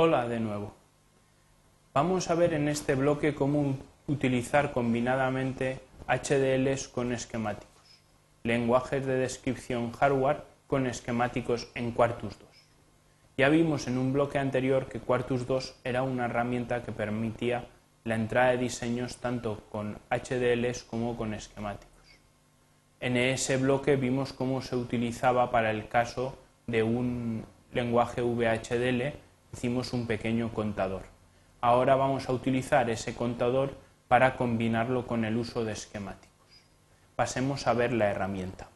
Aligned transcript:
Hola 0.00 0.28
de 0.28 0.38
nuevo. 0.38 0.76
Vamos 1.92 2.30
a 2.30 2.36
ver 2.36 2.54
en 2.54 2.68
este 2.68 2.94
bloque 2.94 3.34
cómo 3.34 3.76
utilizar 4.06 4.70
combinadamente 4.70 5.80
HDLs 6.06 6.86
con 6.86 7.12
esquemáticos, 7.12 7.82
lenguajes 8.44 9.04
de 9.04 9.16
descripción 9.16 9.90
hardware 9.90 10.44
con 10.68 10.86
esquemáticos 10.86 11.72
en 11.74 11.90
Quartus 11.90 12.38
2. 12.38 12.48
Ya 13.38 13.48
vimos 13.48 13.88
en 13.88 13.98
un 13.98 14.12
bloque 14.12 14.38
anterior 14.38 14.86
que 14.86 15.00
Quartus 15.00 15.48
2 15.48 15.80
era 15.82 16.04
una 16.04 16.26
herramienta 16.26 16.84
que 16.84 16.92
permitía 16.92 17.64
la 18.04 18.14
entrada 18.14 18.50
de 18.50 18.58
diseños 18.58 19.16
tanto 19.16 19.64
con 19.68 19.98
HDLs 20.10 20.84
como 20.84 21.16
con 21.16 21.34
esquemáticos. 21.34 22.06
En 23.00 23.16
ese 23.16 23.56
bloque 23.56 23.96
vimos 23.96 24.32
cómo 24.32 24.62
se 24.62 24.76
utilizaba 24.76 25.50
para 25.50 25.72
el 25.72 25.88
caso 25.88 26.38
de 26.68 26.84
un 26.84 27.44
lenguaje 27.72 28.22
VHDL 28.22 29.26
hicimos 29.52 29.92
un 29.92 30.06
pequeño 30.06 30.52
contador. 30.52 31.02
Ahora 31.60 31.96
vamos 31.96 32.28
a 32.28 32.32
utilizar 32.32 32.88
ese 32.90 33.14
contador 33.14 33.76
para 34.08 34.36
combinarlo 34.36 35.06
con 35.06 35.24
el 35.24 35.36
uso 35.36 35.64
de 35.64 35.72
esquemáticos. 35.72 36.28
Pasemos 37.16 37.66
a 37.66 37.74
ver 37.74 37.92
la 37.92 38.10
herramienta. 38.10 38.68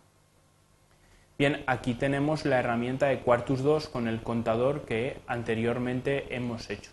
Bien, 1.39 1.65
aquí 1.67 1.95
tenemos 1.95 2.45
la 2.45 2.59
herramienta 2.59 3.07
de 3.07 3.21
Quartus 3.21 3.63
2 3.63 3.89
con 3.89 4.09
el 4.09 4.23
contador 4.23 4.85
que 4.85 5.21
anteriormente 5.27 6.35
hemos 6.37 6.71
hecho 6.71 6.93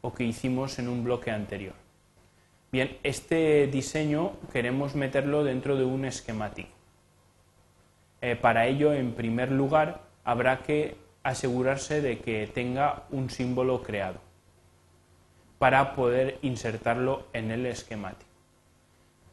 o 0.00 0.14
que 0.14 0.24
hicimos 0.24 0.78
en 0.78 0.88
un 0.88 1.04
bloque 1.04 1.30
anterior. 1.30 1.74
Bien, 2.70 2.96
este 3.02 3.66
diseño 3.66 4.32
queremos 4.52 4.94
meterlo 4.94 5.44
dentro 5.44 5.76
de 5.76 5.84
un 5.84 6.04
esquemático. 6.04 6.70
Eh, 8.20 8.36
para 8.36 8.66
ello, 8.66 8.92
en 8.92 9.12
primer 9.14 9.50
lugar, 9.50 10.02
habrá 10.24 10.62
que 10.62 10.96
asegurarse 11.22 12.00
de 12.00 12.18
que 12.18 12.46
tenga 12.46 13.04
un 13.10 13.30
símbolo 13.30 13.82
creado 13.82 14.20
para 15.58 15.94
poder 15.94 16.38
insertarlo 16.42 17.26
en 17.32 17.50
el 17.50 17.66
esquemático. 17.66 18.30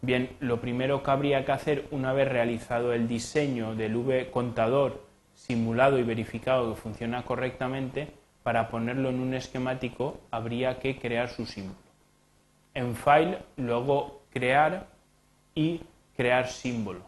Bien, 0.02 0.38
lo 0.40 0.62
primero 0.62 1.04
que 1.04 1.12
habría 1.12 1.44
que 1.44 1.52
hacer 1.52 1.88
una 1.92 2.14
vez 2.14 2.28
realizado 2.28 2.94
el 2.94 3.08
diseño 3.08 3.76
del 3.76 3.96
V 3.96 4.30
contador 4.32 5.10
simulado 5.34 5.98
y 5.98 6.04
verificado 6.04 6.70
que 6.70 6.82
funciona 6.82 7.24
correctamente, 7.24 8.12
para 8.44 8.70
ponerlo 8.70 9.10
en 9.10 9.20
un 9.20 9.34
esquemático 9.34 10.20
habría 10.32 10.80
que 10.80 10.98
crear 10.98 11.30
su 11.30 11.46
símbolo. 11.46 11.80
En 12.74 12.96
File, 12.96 13.40
luego 13.58 14.22
crear 14.32 14.88
y 15.56 15.82
crear 16.16 16.48
símbolo 16.48 17.02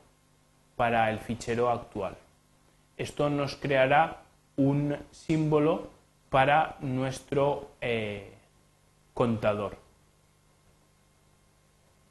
para 0.75 1.09
el 1.11 1.19
fichero 1.19 1.69
actual. 1.69 2.15
Esto 2.97 3.29
nos 3.29 3.55
creará 3.55 4.21
un 4.67 4.97
símbolo 5.11 5.89
para 6.29 6.77
nuestro 6.81 7.71
eh, 7.81 8.33
contador. 9.13 9.77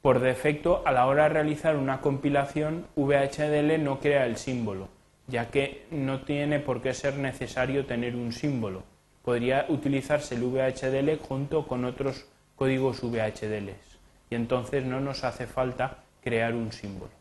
Por 0.01 0.19
defecto, 0.19 0.81
a 0.85 0.91
la 0.91 1.05
hora 1.05 1.23
de 1.23 1.29
realizar 1.29 1.75
una 1.75 2.01
compilación, 2.01 2.87
VHDL 2.95 3.83
no 3.83 3.99
crea 3.99 4.25
el 4.25 4.37
símbolo, 4.37 4.89
ya 5.27 5.49
que 5.49 5.85
no 5.91 6.21
tiene 6.21 6.59
por 6.59 6.81
qué 6.81 6.93
ser 6.93 7.17
necesario 7.17 7.85
tener 7.85 8.15
un 8.15 8.31
símbolo. 8.31 8.83
Podría 9.23 9.65
utilizarse 9.69 10.35
el 10.35 10.43
VHDL 10.43 11.17
junto 11.19 11.67
con 11.67 11.85
otros 11.85 12.25
códigos 12.55 13.01
VHDL 13.01 13.69
y 14.29 14.35
entonces 14.35 14.85
no 14.85 14.99
nos 14.99 15.23
hace 15.23 15.45
falta 15.45 15.97
crear 16.23 16.55
un 16.55 16.71
símbolo. 16.71 17.11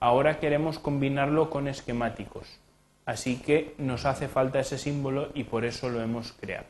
Ahora 0.00 0.38
queremos 0.38 0.78
combinarlo 0.78 1.50
con 1.50 1.68
esquemáticos. 1.68 2.60
Así 3.08 3.38
que 3.38 3.74
nos 3.78 4.04
hace 4.04 4.28
falta 4.28 4.60
ese 4.60 4.76
símbolo 4.76 5.30
y 5.32 5.44
por 5.44 5.64
eso 5.64 5.88
lo 5.88 6.02
hemos 6.02 6.32
creado. 6.32 6.66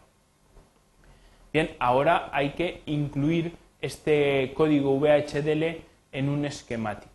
Bien, 1.52 1.74
ahora 1.80 2.30
hay 2.32 2.50
que 2.50 2.80
incluir 2.86 3.56
este 3.80 4.54
código 4.54 5.00
VHDL 5.00 5.82
en 6.12 6.28
un 6.28 6.44
esquemático. 6.44 7.10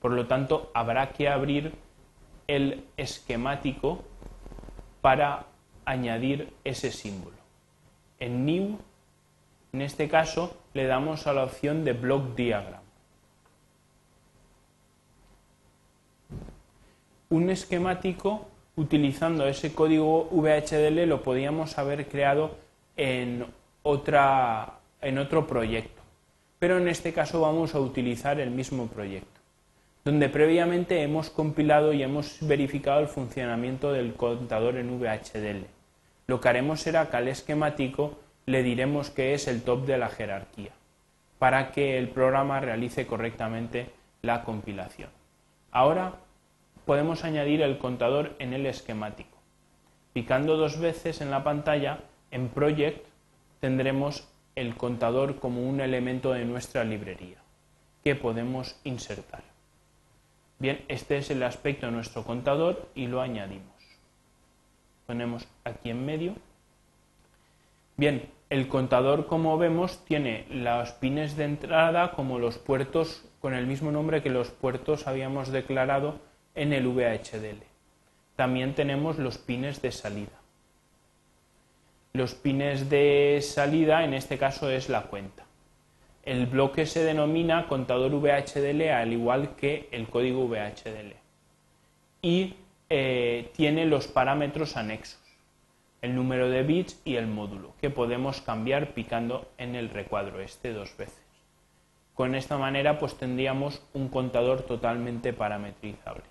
Por 0.00 0.10
lo 0.10 0.26
tanto, 0.26 0.72
habrá 0.74 1.12
que 1.12 1.28
abrir 1.28 1.74
el 2.48 2.82
esquemático 2.96 4.02
para 5.00 5.46
añadir 5.84 6.52
ese 6.64 6.90
símbolo. 6.90 7.36
En 8.18 8.44
New, 8.44 8.80
en 9.72 9.80
este 9.80 10.08
caso, 10.08 10.60
le 10.74 10.86
damos 10.88 11.28
a 11.28 11.34
la 11.34 11.44
opción 11.44 11.84
de 11.84 11.92
Block 11.92 12.34
Diagram. 12.34 12.79
Un 17.30 17.48
esquemático 17.48 18.48
utilizando 18.76 19.46
ese 19.46 19.72
código 19.72 20.28
VHDL 20.32 21.08
lo 21.08 21.22
podíamos 21.22 21.78
haber 21.78 22.08
creado 22.08 22.56
en, 22.96 23.46
otra, 23.82 24.80
en 25.00 25.18
otro 25.18 25.46
proyecto. 25.46 26.02
Pero 26.58 26.78
en 26.78 26.88
este 26.88 27.12
caso 27.12 27.40
vamos 27.40 27.74
a 27.74 27.80
utilizar 27.80 28.40
el 28.40 28.50
mismo 28.50 28.88
proyecto, 28.88 29.40
donde 30.04 30.28
previamente 30.28 31.02
hemos 31.02 31.30
compilado 31.30 31.92
y 31.92 32.02
hemos 32.02 32.38
verificado 32.40 33.00
el 33.00 33.08
funcionamiento 33.08 33.92
del 33.92 34.14
contador 34.14 34.76
en 34.76 35.00
VHDL. 35.00 35.66
Lo 36.26 36.40
que 36.40 36.48
haremos 36.48 36.80
será 36.80 37.08
que 37.10 37.16
al 37.16 37.28
esquemático 37.28 38.18
le 38.46 38.62
diremos 38.64 39.10
que 39.10 39.34
es 39.34 39.46
el 39.46 39.62
top 39.62 39.86
de 39.86 39.98
la 39.98 40.08
jerarquía, 40.08 40.72
para 41.38 41.70
que 41.70 41.96
el 41.96 42.08
programa 42.08 42.60
realice 42.60 43.06
correctamente 43.06 43.86
la 44.22 44.42
compilación. 44.42 45.10
Ahora 45.70 46.14
podemos 46.90 47.22
añadir 47.22 47.62
el 47.62 47.78
contador 47.78 48.34
en 48.40 48.52
el 48.52 48.66
esquemático. 48.66 49.38
Picando 50.12 50.56
dos 50.56 50.80
veces 50.80 51.20
en 51.20 51.30
la 51.30 51.44
pantalla, 51.44 52.00
en 52.32 52.48
Project 52.48 53.06
tendremos 53.60 54.26
el 54.56 54.74
contador 54.74 55.38
como 55.38 55.62
un 55.68 55.80
elemento 55.80 56.32
de 56.32 56.44
nuestra 56.44 56.82
librería 56.82 57.36
que 58.02 58.16
podemos 58.16 58.74
insertar. 58.82 59.44
Bien, 60.58 60.84
este 60.88 61.18
es 61.18 61.30
el 61.30 61.44
aspecto 61.44 61.86
de 61.86 61.92
nuestro 61.92 62.24
contador 62.24 62.88
y 62.96 63.06
lo 63.06 63.20
añadimos. 63.20 63.80
Ponemos 65.06 65.46
aquí 65.62 65.90
en 65.90 66.04
medio. 66.04 66.34
Bien, 67.98 68.28
el 68.48 68.66
contador, 68.66 69.28
como 69.28 69.56
vemos, 69.58 70.04
tiene 70.06 70.44
los 70.50 70.90
pines 70.90 71.36
de 71.36 71.44
entrada 71.44 72.10
como 72.10 72.40
los 72.40 72.58
puertos 72.58 73.24
con 73.38 73.54
el 73.54 73.68
mismo 73.68 73.92
nombre 73.92 74.24
que 74.24 74.30
los 74.30 74.50
puertos 74.50 75.06
habíamos 75.06 75.52
declarado 75.52 76.28
en 76.54 76.72
el 76.72 76.86
VHDL. 76.88 77.62
También 78.36 78.74
tenemos 78.74 79.18
los 79.18 79.38
pines 79.38 79.82
de 79.82 79.92
salida. 79.92 80.40
Los 82.12 82.34
pines 82.34 82.90
de 82.90 83.38
salida, 83.42 84.04
en 84.04 84.14
este 84.14 84.38
caso, 84.38 84.70
es 84.70 84.88
la 84.88 85.02
cuenta. 85.02 85.44
El 86.22 86.46
bloque 86.46 86.86
se 86.86 87.04
denomina 87.04 87.68
contador 87.68 88.12
VHDL 88.12 88.90
al 88.90 89.12
igual 89.12 89.56
que 89.56 89.88
el 89.92 90.08
código 90.08 90.46
VHDL. 90.48 91.14
Y 92.22 92.54
eh, 92.88 93.50
tiene 93.54 93.86
los 93.86 94.08
parámetros 94.08 94.76
anexos, 94.76 95.20
el 96.02 96.14
número 96.14 96.50
de 96.50 96.62
bits 96.64 97.00
y 97.04 97.16
el 97.16 97.26
módulo, 97.28 97.74
que 97.80 97.88
podemos 97.88 98.40
cambiar 98.40 98.92
picando 98.94 99.48
en 99.58 99.76
el 99.76 99.88
recuadro 99.88 100.40
este 100.40 100.72
dos 100.72 100.96
veces. 100.96 101.22
Con 102.14 102.34
esta 102.34 102.58
manera 102.58 102.98
pues 102.98 103.16
tendríamos 103.16 103.82
un 103.94 104.08
contador 104.08 104.62
totalmente 104.62 105.32
parametrizable. 105.32 106.24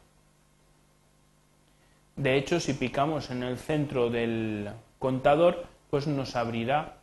De 2.19 2.35
hecho, 2.35 2.59
si 2.59 2.73
picamos 2.73 3.31
en 3.31 3.43
el 3.43 3.57
centro 3.57 4.09
del 4.09 4.69
contador, 4.99 5.63
pues 5.89 6.05
nos 6.05 6.35
abrirá 6.35 6.97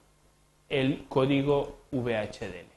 el 0.68 1.06
código 1.08 1.78
VHDL. 1.90 2.68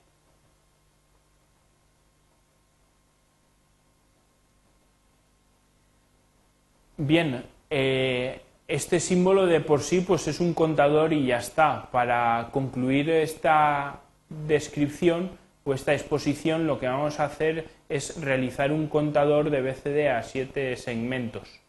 Bien, 6.95 7.43
eh, 7.69 8.41
este 8.69 9.01
símbolo 9.01 9.45
de 9.45 9.59
por 9.59 9.81
sí 9.81 9.99
pues 9.99 10.29
es 10.29 10.39
un 10.39 10.53
contador 10.53 11.11
y 11.11 11.25
ya 11.25 11.39
está. 11.39 11.91
Para 11.91 12.51
concluir 12.53 13.09
esta 13.09 13.99
descripción 14.29 15.31
o 15.65 15.73
esta 15.73 15.93
exposición 15.93 16.67
lo 16.67 16.79
que 16.79 16.87
vamos 16.87 17.19
a 17.19 17.25
hacer 17.25 17.67
es 17.89 18.21
realizar 18.21 18.71
un 18.71 18.87
contador 18.87 19.49
de 19.49 19.61
BCD 19.61 20.07
a 20.07 20.23
siete 20.23 20.77
segmentos 20.77 21.59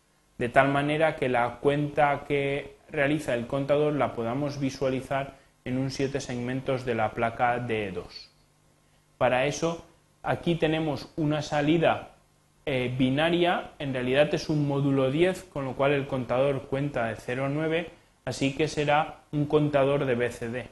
de 0.40 0.48
tal 0.48 0.68
manera 0.68 1.16
que 1.16 1.28
la 1.28 1.56
cuenta 1.56 2.24
que 2.26 2.76
realiza 2.90 3.34
el 3.34 3.46
contador 3.46 3.92
la 3.92 4.14
podamos 4.14 4.58
visualizar 4.58 5.34
en 5.66 5.76
un 5.76 5.90
7 5.90 6.18
segmentos 6.18 6.86
de 6.86 6.94
la 6.94 7.10
placa 7.10 7.58
D2. 7.58 8.06
Para 9.18 9.44
eso, 9.44 9.84
aquí 10.22 10.54
tenemos 10.54 11.12
una 11.16 11.42
salida 11.42 12.12
eh, 12.64 12.90
binaria, 12.96 13.72
en 13.78 13.92
realidad 13.92 14.32
es 14.32 14.48
un 14.48 14.66
módulo 14.66 15.10
10, 15.10 15.42
con 15.52 15.66
lo 15.66 15.74
cual 15.74 15.92
el 15.92 16.06
contador 16.06 16.68
cuenta 16.68 17.08
de 17.08 17.16
0 17.16 17.44
a 17.44 17.48
9, 17.50 17.90
así 18.24 18.56
que 18.56 18.66
será 18.66 19.24
un 19.32 19.44
contador 19.44 20.06
de 20.06 20.14
BCD. 20.14 20.70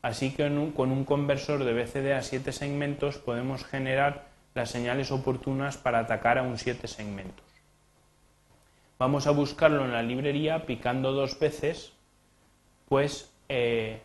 Así 0.00 0.30
que 0.30 0.44
con 0.76 0.92
un 0.92 1.04
conversor 1.04 1.64
de 1.64 1.72
BCD 1.72 2.12
a 2.12 2.22
7 2.22 2.52
segmentos 2.52 3.18
podemos 3.18 3.64
generar 3.64 4.28
las 4.54 4.70
señales 4.70 5.10
oportunas 5.10 5.76
para 5.76 5.98
atacar 5.98 6.38
a 6.38 6.42
un 6.42 6.56
7 6.56 6.86
segmentos. 6.86 7.47
Vamos 8.98 9.26
a 9.26 9.30
buscarlo 9.30 9.84
en 9.84 9.92
la 9.92 10.02
librería 10.02 10.66
picando 10.66 11.12
dos 11.12 11.38
veces 11.38 11.92
pues 12.88 13.30
eh, 13.48 14.00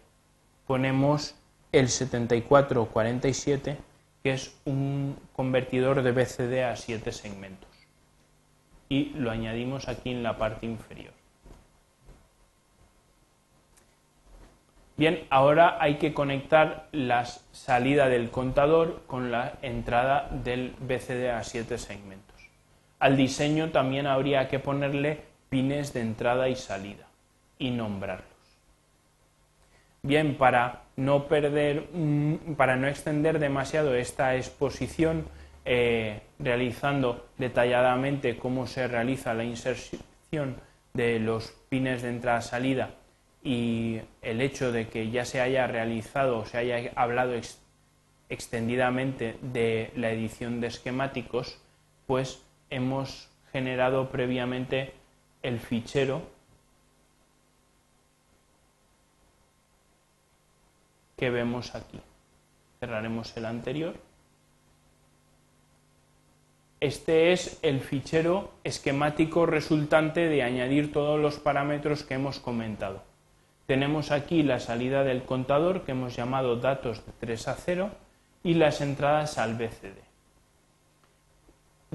ponemos 0.67 1.35
el 1.71 1.89
7447, 1.89 3.77
que 4.21 4.33
es 4.33 4.55
un 4.65 5.17
convertidor 5.35 6.03
de 6.03 6.11
BCD 6.11 6.63
a 6.63 6.75
7 6.75 7.11
segmentos. 7.11 7.69
Y 8.89 9.05
lo 9.15 9.31
añadimos 9.31 9.87
aquí 9.87 10.11
en 10.11 10.21
la 10.21 10.37
parte 10.37 10.65
inferior. 10.65 11.13
Bien, 14.95 15.25
ahora 15.31 15.77
hay 15.81 15.95
que 15.97 16.13
conectar 16.13 16.87
la 16.91 17.25
salida 17.25 18.09
del 18.09 18.29
contador 18.29 19.01
con 19.07 19.31
la 19.31 19.57
entrada 19.63 20.29
del 20.29 20.75
BCD 20.79 21.31
a 21.31 21.43
7 21.43 21.79
segmentos. 21.79 22.32
Al 23.03 23.17
diseño 23.17 23.69
también 23.71 24.07
habría 24.07 24.47
que 24.47 24.59
ponerle 24.59 25.19
pines 25.49 25.91
de 25.91 25.99
entrada 25.99 26.47
y 26.47 26.55
salida 26.55 27.05
y 27.59 27.69
nombrarlos. 27.69 28.29
Bien, 30.01 30.37
para 30.37 30.83
no 30.95 31.27
perder, 31.27 31.89
mm, 31.91 32.55
para 32.55 32.77
no 32.77 32.87
extender 32.87 33.39
demasiado 33.39 33.93
esta 33.93 34.37
exposición, 34.37 35.25
eh, 35.65 36.21
realizando 36.39 37.27
detalladamente 37.37 38.37
cómo 38.37 38.67
se 38.67 38.87
realiza 38.87 39.33
la 39.33 39.43
inserción 39.43 40.55
de 40.93 41.19
los 41.19 41.51
pines 41.67 42.03
de 42.03 42.07
entrada-salida 42.07 42.91
y 43.43 43.99
el 44.21 44.39
hecho 44.39 44.71
de 44.71 44.87
que 44.87 45.11
ya 45.11 45.25
se 45.25 45.41
haya 45.41 45.67
realizado 45.67 46.37
o 46.37 46.45
se 46.45 46.57
haya 46.57 46.93
hablado 46.95 47.33
extendidamente 48.29 49.35
de 49.41 49.91
la 49.97 50.09
edición 50.09 50.61
de 50.61 50.67
esquemáticos, 50.67 51.59
pues 52.07 52.42
hemos 52.75 53.29
generado 53.51 54.09
previamente 54.09 54.93
el 55.41 55.59
fichero 55.59 56.23
que 61.17 61.29
vemos 61.29 61.75
aquí. 61.75 61.99
Cerraremos 62.79 63.35
el 63.37 63.45
anterior. 63.45 63.95
Este 66.79 67.31
es 67.31 67.59
el 67.61 67.79
fichero 67.79 68.51
esquemático 68.65 69.45
resultante 69.45 70.27
de 70.27 70.43
añadir 70.43 70.91
todos 70.91 71.19
los 71.19 71.39
parámetros 71.39 72.03
que 72.03 72.15
hemos 72.15 72.39
comentado. 72.39 73.03
Tenemos 73.67 74.11
aquí 74.11 74.43
la 74.43 74.59
salida 74.59 75.05
del 75.05 75.23
contador 75.23 75.83
que 75.83 75.93
hemos 75.93 76.15
llamado 76.15 76.57
datos 76.57 77.05
de 77.05 77.13
3 77.19 77.47
a 77.47 77.55
0 77.55 77.89
y 78.43 78.55
las 78.55 78.81
entradas 78.81 79.37
al 79.37 79.55
BCD. 79.55 80.12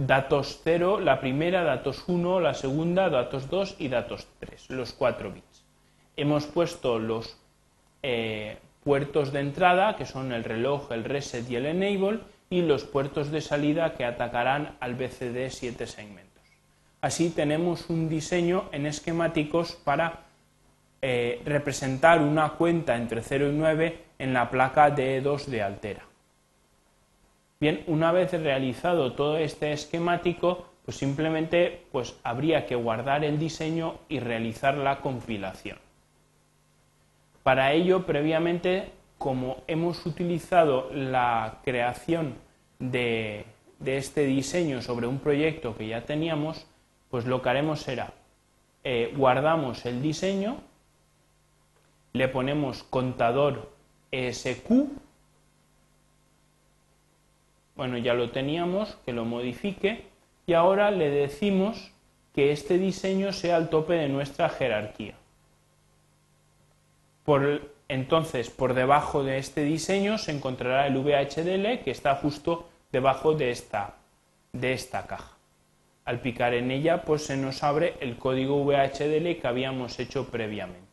Datos 0.07 0.61
0, 0.63 1.01
la 1.01 1.19
primera, 1.19 1.65
datos 1.65 2.05
1, 2.07 2.39
la 2.39 2.55
segunda, 2.55 3.11
datos 3.11 3.51
2 3.51 3.77
y 3.81 3.89
datos 3.89 4.29
3, 4.39 4.71
los 4.71 4.93
4 4.93 5.33
bits. 5.33 5.65
Hemos 6.17 6.47
puesto 6.47 7.01
los 7.01 7.37
eh, 8.05 8.59
puertos 8.85 9.33
de 9.33 9.41
entrada, 9.41 9.97
que 9.97 10.07
son 10.07 10.31
el 10.31 10.45
reloj, 10.45 10.93
el 10.93 11.03
reset 11.03 11.51
y 11.51 11.57
el 11.57 11.67
enable, 11.67 12.21
y 12.49 12.63
los 12.63 12.85
puertos 12.85 13.33
de 13.33 13.41
salida 13.41 13.95
que 13.95 14.05
atacarán 14.05 14.77
al 14.79 14.95
BCD 14.95 15.51
7 15.51 15.89
segmentos. 15.89 16.45
Así 17.01 17.31
tenemos 17.31 17.91
un 17.91 18.09
diseño 18.09 18.69
en 18.71 18.87
esquemáticos 18.87 19.73
para 19.73 20.27
eh, 21.03 21.43
representar 21.45 22.21
una 22.21 22.51
cuenta 22.51 22.95
entre 22.95 23.21
0 23.21 23.51
y 23.51 23.53
9 23.53 24.05
en 24.21 24.33
la 24.33 24.49
placa 24.49 24.95
D2 24.95 25.47
de 25.47 25.63
Altera. 25.63 26.08
Bien, 27.61 27.83
una 27.89 28.13
vez 28.13 28.33
realizado 28.33 29.15
todo 29.15 29.37
este 29.37 29.73
esquemático, 29.73 30.69
pues 30.85 30.97
simplemente 30.97 31.87
pues, 31.91 32.17
habría 32.23 32.67
que 32.67 32.77
guardar 32.77 33.25
el 33.25 33.39
diseño 33.39 33.99
y 34.09 34.21
realizar 34.21 34.77
la 34.77 35.01
compilación. 35.01 35.79
Para 37.43 37.73
ello, 37.73 38.07
previamente, 38.07 38.93
como 39.19 39.63
hemos 39.67 40.07
utilizado 40.07 40.91
la 40.93 41.59
creación 41.65 42.35
de, 42.79 43.45
este 43.85 44.25
diseño 44.25 44.83
sobre 44.83 45.07
un 45.07 45.19
proyecto 45.19 45.77
que 45.77 45.89
ya 45.89 46.05
teníamos, 46.05 46.67
pues 47.11 47.27
lo 47.27 47.43
que 47.43 47.49
haremos 47.49 47.81
será 47.81 48.13
eh, 48.85 49.13
guardamos 49.17 49.85
el 49.87 50.01
diseño 50.01 50.59
le 52.13 52.29
ponemos 52.29 52.83
contador 52.85 53.71
ESQ, 54.11 54.89
bueno, 57.79 57.97
ya 57.97 58.13
lo 58.13 58.31
teníamos, 58.31 58.99
que 59.07 59.13
lo 59.13 59.25
modifique, 59.25 60.03
y 60.47 60.55
ahora 60.55 60.91
le 60.91 61.11
decimos 61.11 61.93
que 62.35 62.51
este 62.51 62.77
diseño 62.77 63.33
sea 63.33 63.57
el 63.57 63.69
tope 63.69 63.95
de 63.95 64.09
nuestra 64.09 64.49
jerarquía. 64.49 65.15
Por, 67.25 67.71
entonces, 67.87 68.51
por 68.51 68.75
debajo 68.75 69.23
de 69.23 69.39
este 69.39 69.63
diseño 69.63 70.19
se 70.19 70.33
encontrará 70.33 70.89
el 70.89 70.99
VHDL 70.99 71.85
que 71.85 71.93
está 71.93 72.17
justo 72.17 72.69
debajo 72.91 73.35
de 73.35 73.53
esta, 73.53 73.95
de 74.53 74.73
esta 74.73 75.07
caja. 75.07 75.37
Al 76.05 76.21
picar 76.21 76.55
en 76.55 76.73
ella, 76.73 77.03
pues 77.05 77.27
se 77.27 77.37
nos 77.37 77.63
abre 77.63 77.95
el 78.01 78.17
código 78.17 78.65
VHDL 78.65 79.41
que 79.41 79.47
habíamos 79.47 80.01
hecho 80.01 80.27
previamente. 80.27 80.89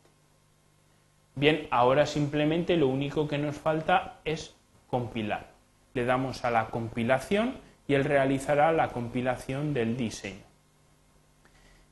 Bien, 1.34 1.66
ahora 1.72 2.06
simplemente 2.06 2.76
lo 2.76 2.86
único 2.86 3.26
que 3.26 3.38
nos 3.38 3.56
falta 3.56 4.20
es 4.24 4.54
compilar. 4.86 5.55
Le 5.96 6.04
damos 6.04 6.44
a 6.44 6.50
la 6.50 6.66
compilación 6.66 7.54
y 7.88 7.94
él 7.94 8.04
realizará 8.04 8.70
la 8.70 8.88
compilación 8.88 9.72
del 9.72 9.96
diseño. 9.96 10.44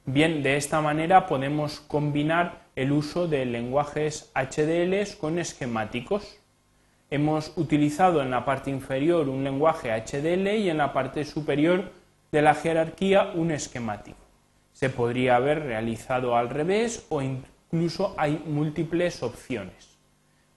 Bien, 0.05 0.43
de 0.43 0.59
esta 0.59 0.83
manera 0.83 1.27
podemos 1.27 1.81
combinar 1.81 2.67
el 2.77 2.93
uso 2.93 3.29
de 3.29 3.47
lenguajes 3.47 4.31
HDL 4.35 5.17
con 5.19 5.39
esquemáticos. 5.39 6.39
Hemos 7.09 7.55
utilizado 7.57 8.21
en 8.21 8.31
la 8.31 8.45
parte 8.45 8.69
inferior 8.69 9.31
un 9.31 9.43
lenguaje 9.43 9.89
HDL 9.91 10.49
y 10.49 10.69
en 10.69 10.77
la 10.77 10.93
parte 10.93 11.25
superior 11.25 11.91
de 12.31 12.43
la 12.43 12.55
jerarquía 12.55 13.33
un 13.35 13.53
esquemático. 13.53 14.19
Se 14.75 14.91
podría 14.91 15.37
haber 15.37 15.61
realizado 15.61 16.37
al 16.37 16.51
revés 16.51 17.07
o 17.09 17.23
incluso 17.23 18.15
hay 18.19 18.43
múltiples 18.45 19.23
opciones, 19.23 19.97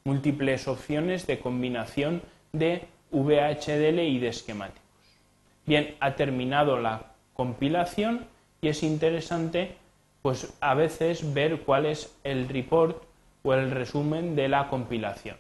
múltiples 0.04 0.68
opciones 0.68 1.26
de 1.28 1.40
combinación 1.40 2.22
de 2.52 2.90
VHDL 3.12 4.00
y 4.00 4.19
de 4.19 4.27
esquemáticos. 4.27 4.81
Bien, 5.65 5.95
ha 6.00 6.15
terminado 6.15 6.80
la 6.80 7.13
compilación 7.33 8.25
y 8.62 8.69
es 8.69 8.83
interesante 8.83 9.77
pues 10.21 10.54
a 10.59 10.74
veces 10.74 11.33
ver 11.33 11.62
cuál 11.62 11.86
es 11.86 12.15
el 12.24 12.50
report 12.50 13.04
o 13.44 13.54
el 13.54 13.71
resumen 13.71 14.35
de 14.35 14.49
la 14.49 14.68
compilación. 14.68 15.37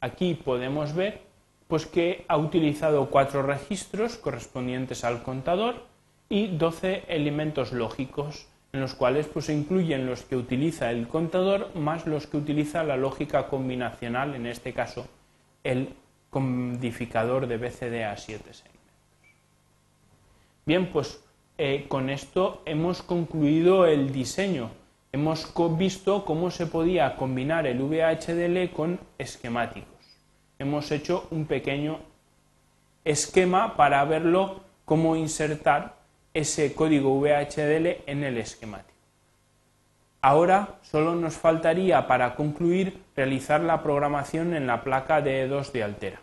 Aquí 0.00 0.34
podemos 0.34 0.94
ver 0.94 1.22
pues 1.68 1.86
que 1.86 2.24
ha 2.28 2.36
utilizado 2.36 3.10
cuatro 3.10 3.42
registros 3.42 4.16
correspondientes 4.16 5.04
al 5.04 5.22
contador 5.22 5.84
y 6.28 6.48
12 6.48 7.04
elementos 7.08 7.72
lógicos 7.72 8.46
en 8.72 8.80
los 8.80 8.94
cuales 8.94 9.26
pues, 9.26 9.46
se 9.46 9.54
incluyen 9.54 10.06
los 10.06 10.22
que 10.22 10.36
utiliza 10.36 10.90
el 10.90 11.08
contador 11.08 11.74
más 11.74 12.06
los 12.06 12.26
que 12.26 12.36
utiliza 12.36 12.84
la 12.84 12.96
lógica 12.96 13.48
combinacional, 13.48 14.34
en 14.34 14.46
este 14.46 14.72
caso 14.72 15.08
el 15.64 15.94
codificador 16.30 17.46
de 17.46 17.56
BCD 17.56 18.04
a 18.04 18.16
7 18.16 18.52
segmentos. 18.52 18.76
Bien, 20.64 20.90
pues 20.90 21.22
eh, 21.58 21.86
con 21.88 22.10
esto 22.10 22.62
hemos 22.66 23.02
concluido 23.02 23.86
el 23.86 24.12
diseño. 24.12 24.70
Hemos 25.12 25.52
visto 25.78 26.24
cómo 26.24 26.50
se 26.50 26.66
podía 26.66 27.16
combinar 27.16 27.66
el 27.66 27.80
VHDL 27.80 28.74
con 28.74 29.00
esquemáticos. 29.16 29.88
Hemos 30.58 30.90
hecho 30.90 31.28
un 31.30 31.46
pequeño 31.46 32.00
esquema 33.04 33.76
para 33.76 34.04
verlo 34.04 34.64
cómo 34.84 35.16
insertar 35.16 35.96
ese 36.34 36.74
código 36.74 37.18
VHDL 37.20 38.02
en 38.06 38.24
el 38.24 38.36
esquemático. 38.36 38.95
Ahora 40.28 40.80
solo 40.82 41.14
nos 41.14 41.36
faltaría 41.36 42.08
para 42.08 42.34
concluir 42.34 43.00
realizar 43.14 43.60
la 43.60 43.84
programación 43.84 44.54
en 44.54 44.66
la 44.66 44.82
placa 44.82 45.20
de 45.20 45.46
2 45.46 45.72
de 45.72 45.84
Altera, 45.84 46.20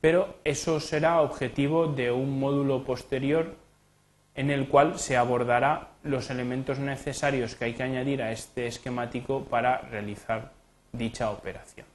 pero 0.00 0.38
eso 0.42 0.80
será 0.80 1.20
objetivo 1.20 1.86
de 1.86 2.10
un 2.10 2.40
módulo 2.40 2.82
posterior 2.82 3.54
en 4.34 4.50
el 4.50 4.66
cual 4.66 4.98
se 4.98 5.16
abordará 5.16 5.90
los 6.02 6.30
elementos 6.30 6.80
necesarios 6.80 7.54
que 7.54 7.66
hay 7.66 7.74
que 7.74 7.84
añadir 7.84 8.22
a 8.22 8.32
este 8.32 8.66
esquemático 8.66 9.44
para 9.44 9.78
realizar 9.82 10.50
dicha 10.90 11.30
operación. 11.30 11.93